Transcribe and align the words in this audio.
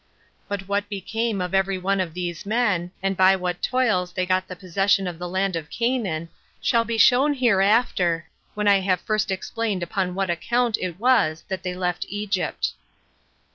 But 0.47 0.67
what 0.67 0.89
became 0.89 1.41
of 1.41 1.53
every 1.53 1.77
one 1.77 2.01
of 2.01 2.15
these 2.15 2.43
men, 2.43 2.89
and 3.03 3.15
by 3.15 3.35
what 3.35 3.61
toils 3.61 4.11
they 4.13 4.25
got 4.25 4.47
the 4.47 4.55
possession 4.55 5.05
of 5.05 5.19
the 5.19 5.29
land 5.29 5.55
of 5.55 5.69
Canaan, 5.69 6.29
shall 6.59 6.83
be 6.83 6.97
shown 6.97 7.35
hereafter, 7.35 8.27
when 8.55 8.67
I 8.67 8.79
have 8.79 8.99
first 9.01 9.29
explained 9.29 9.83
upon 9.83 10.15
what 10.15 10.31
account 10.31 10.75
it 10.81 10.99
was 10.99 11.43
that 11.49 11.61
they 11.61 11.75
left 11.75 12.07
Egypt. 12.09 12.69